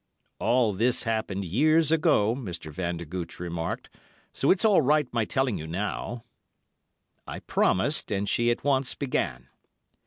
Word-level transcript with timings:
("All 0.39 0.73
this 0.73 1.03
happened 1.03 1.45
years 1.45 1.91
ago," 1.91 2.33
Mr. 2.35 2.71
Vandergooch 2.73 3.39
remarked, 3.39 3.91
"so 4.33 4.49
it's 4.49 4.65
all 4.65 4.81
right 4.81 5.07
my 5.13 5.25
telling 5.25 5.59
you 5.59 5.67
now.") 5.67 6.23
I 7.27 7.37
promised, 7.41 8.11
and 8.11 8.27
she 8.27 8.49
at 8.49 8.63
once 8.63 8.95
began. 8.95 9.47